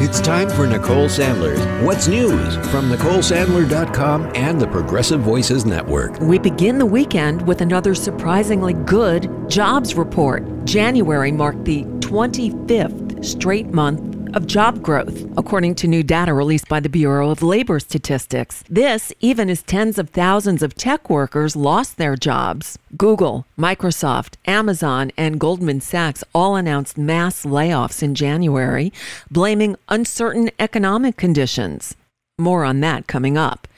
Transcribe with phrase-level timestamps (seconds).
[0.00, 6.20] It's time for Nicole Sandler's What's News from NicoleSandler.com and the Progressive Voices Network.
[6.20, 10.64] We begin the weekend with another surprisingly good jobs report.
[10.64, 16.80] January marked the 25th straight month of job growth, according to new data released by
[16.80, 18.64] the Bureau of Labor Statistics.
[18.68, 22.78] This, even as tens of thousands of tech workers lost their jobs.
[22.96, 28.92] Google, Microsoft, Amazon, and Goldman Sachs all announced mass layoffs in January,
[29.30, 31.94] blaming uncertain economic conditions.
[32.38, 33.68] More on that coming up.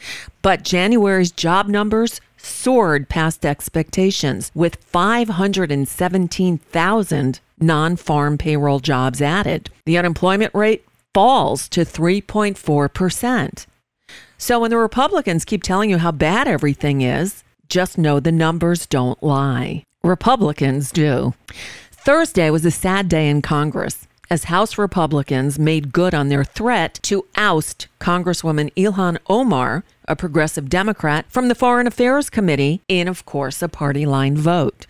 [0.42, 9.70] But January's job numbers soared past expectations with 517,000 non farm payroll jobs added.
[9.86, 13.66] The unemployment rate falls to 3.4%.
[14.38, 18.86] So when the Republicans keep telling you how bad everything is, just know the numbers
[18.86, 19.84] don't lie.
[20.02, 21.34] Republicans do.
[21.92, 27.00] Thursday was a sad day in Congress as House Republicans made good on their threat
[27.02, 33.26] to oust Congresswoman Ilhan Omar, a progressive Democrat, from the Foreign Affairs Committee in, of
[33.26, 34.86] course, a party line vote.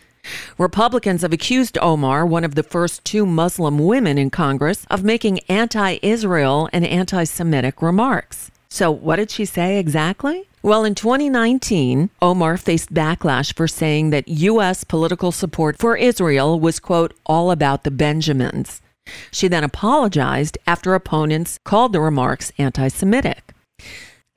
[0.59, 5.41] Republicans have accused Omar, one of the first two Muslim women in Congress, of making
[5.49, 8.51] anti Israel and anti Semitic remarks.
[8.69, 10.49] So, what did she say exactly?
[10.63, 14.85] Well, in 2019, Omar faced backlash for saying that U.S.
[14.85, 18.83] political support for Israel was, quote, all about the Benjamins.
[19.31, 23.55] She then apologized after opponents called the remarks anti Semitic.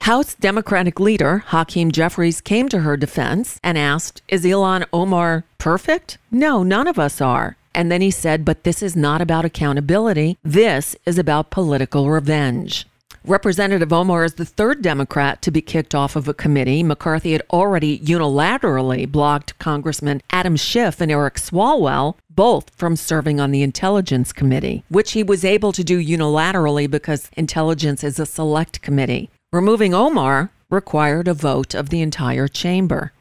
[0.04, 6.18] House Democratic leader Hakeem Jeffries came to her defense and asked, Is Ilhan Omar perfect?
[6.30, 7.56] No, none of us are.
[7.74, 10.38] And then he said, But this is not about accountability.
[10.44, 12.86] This is about political revenge.
[13.24, 16.84] Representative Omar is the third Democrat to be kicked off of a committee.
[16.84, 23.52] McCarthy had already unilaterally blocked Congressman Adam Schiff and Eric Swalwell, both from serving on
[23.52, 28.82] the Intelligence Committee, which he was able to do unilaterally because Intelligence is a select
[28.82, 29.30] committee.
[29.54, 33.14] Removing Omar required a vote of the entire chamber.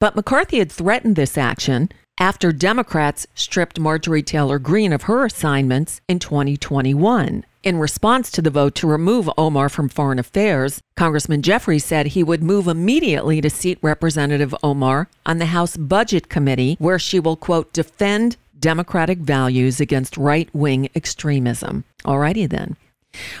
[0.00, 6.00] But McCarthy had threatened this action after Democrats stripped Marjorie Taylor Greene of her assignments
[6.08, 7.44] in 2021.
[7.62, 12.24] In response to the vote to remove Omar from Foreign Affairs, Congressman Jeffries said he
[12.24, 17.36] would move immediately to seat Representative Omar on the House Budget Committee, where she will,
[17.36, 21.84] quote, defend democratic values against right wing extremism.
[22.04, 22.76] Alrighty then.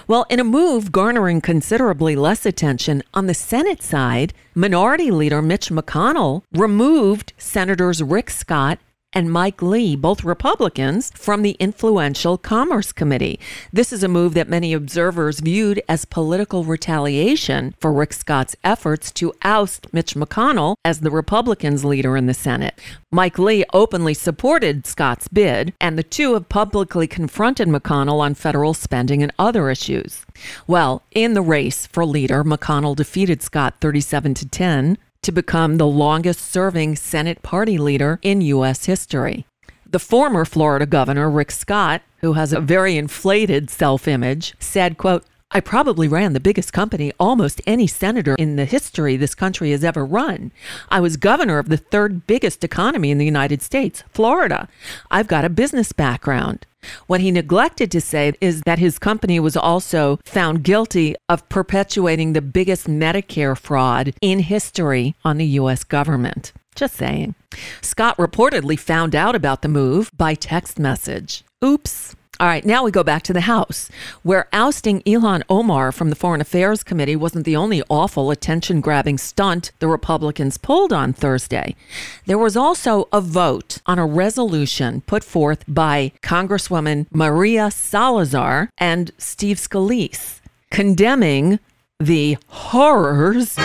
[0.06, 5.70] Well, in a move garnering considerably less attention on the Senate side, Minority Leader Mitch
[5.70, 8.78] McConnell removed Senators Rick Scott
[9.12, 13.40] and Mike Lee, both Republicans, from the influential Commerce Committee.
[13.72, 19.10] This is a move that many observers viewed as political retaliation for Rick Scott's efforts
[19.12, 22.78] to oust Mitch McConnell as the Republicans' leader in the Senate.
[23.10, 28.74] Mike Lee openly supported Scott's bid, and the two have publicly confronted McConnell on federal
[28.74, 30.24] spending and other issues.
[30.66, 35.86] Well, in the race for leader, McConnell defeated Scott 37 to 10 to become the
[35.86, 38.86] longest serving Senate party leader in U.S.
[38.86, 39.46] history.
[39.86, 45.24] The former Florida governor, Rick Scott, who has a very inflated self image, said, quote,
[45.52, 49.82] I probably ran the biggest company almost any senator in the history this country has
[49.82, 50.52] ever run.
[50.90, 54.68] I was governor of the third biggest economy in the United States, Florida.
[55.10, 56.66] I've got a business background.
[57.08, 62.32] What he neglected to say is that his company was also found guilty of perpetuating
[62.32, 65.82] the biggest Medicare fraud in history on the U.S.
[65.82, 66.52] government.
[66.76, 67.34] Just saying.
[67.82, 71.42] Scott reportedly found out about the move by text message.
[71.62, 72.14] Oops.
[72.40, 73.90] All right, now we go back to the House,
[74.22, 79.18] where ousting Ilhan Omar from the Foreign Affairs Committee wasn't the only awful attention grabbing
[79.18, 81.76] stunt the Republicans pulled on Thursday.
[82.24, 89.10] There was also a vote on a resolution put forth by Congresswoman Maria Salazar and
[89.18, 90.40] Steve Scalise
[90.70, 91.58] condemning
[91.98, 93.58] the horrors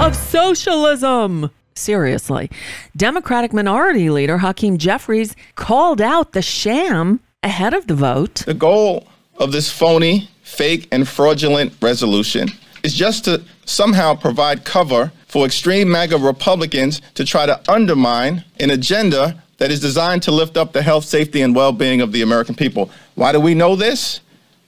[0.00, 1.52] of socialism.
[1.74, 2.50] Seriously.
[2.96, 8.44] Democratic Minority Leader Hakeem Jeffries called out the sham ahead of the vote.
[8.46, 9.06] The goal
[9.38, 12.48] of this phony, fake, and fraudulent resolution
[12.82, 18.70] is just to somehow provide cover for extreme MAGA Republicans to try to undermine an
[18.70, 22.22] agenda that is designed to lift up the health, safety, and well being of the
[22.22, 22.90] American people.
[23.14, 24.20] Why do we know this?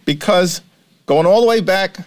[0.04, 0.60] Because
[1.06, 1.98] going all the way back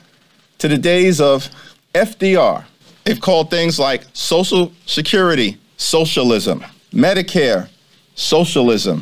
[0.59, 1.49] to the days of
[1.93, 2.65] FDR,
[3.07, 7.69] They've called things like Social Security socialism, Medicare
[8.15, 9.01] socialism.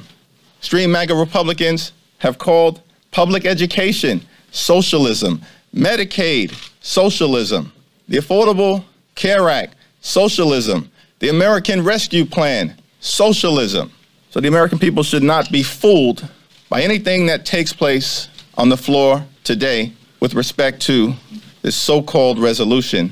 [0.59, 4.21] Extreme MAGA Republicans have called public education
[4.51, 5.41] socialism,
[5.73, 7.73] Medicaid socialism,
[8.07, 8.85] the Affordable
[9.15, 13.91] Care Act socialism, the American Rescue Plan socialism.
[14.29, 16.29] So the American people should not be fooled
[16.69, 21.15] by anything that takes place on the floor today with respect to
[21.63, 23.11] this so called resolution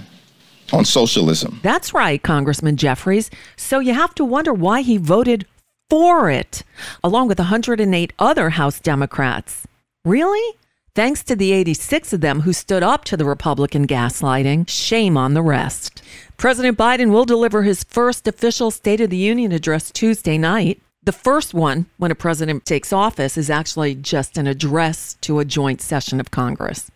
[0.73, 1.59] on socialism.
[1.63, 3.29] That's right, Congressman Jeffries.
[3.55, 5.45] So you have to wonder why he voted
[5.89, 6.63] for it,
[7.03, 9.67] along with 108 other House Democrats.
[10.03, 10.57] Really?
[10.95, 15.33] Thanks to the 86 of them who stood up to the Republican gaslighting, shame on
[15.33, 16.03] the rest.
[16.37, 20.81] President Biden will deliver his first official State of the Union address Tuesday night.
[21.03, 25.45] The first one, when a president takes office, is actually just an address to a
[25.45, 26.89] joint session of Congress.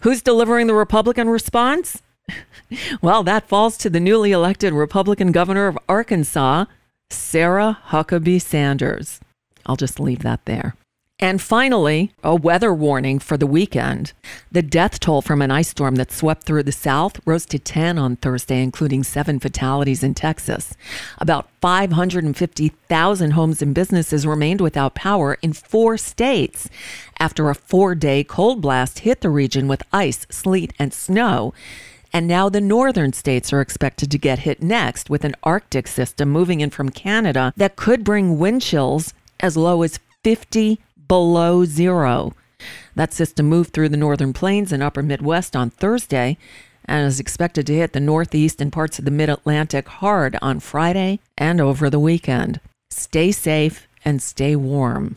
[0.00, 2.02] Who's delivering the Republican response?
[3.02, 6.66] well, that falls to the newly elected Republican governor of Arkansas,
[7.10, 9.20] Sarah Huckabee Sanders.
[9.66, 10.74] I'll just leave that there.
[11.22, 14.14] And finally, a weather warning for the weekend.
[14.50, 17.98] The death toll from an ice storm that swept through the South rose to 10
[17.98, 20.74] on Thursday, including seven fatalities in Texas.
[21.18, 26.70] About 550,000 homes and businesses remained without power in four states
[27.18, 31.52] after a four day cold blast hit the region with ice, sleet, and snow.
[32.12, 36.28] And now the northern states are expected to get hit next with an Arctic system
[36.28, 42.34] moving in from Canada that could bring wind chills as low as 50 below zero.
[42.94, 46.36] That system moved through the northern plains and upper Midwest on Thursday
[46.84, 50.60] and is expected to hit the Northeast and parts of the Mid Atlantic hard on
[50.60, 52.60] Friday and over the weekend.
[52.90, 55.16] Stay safe and stay warm.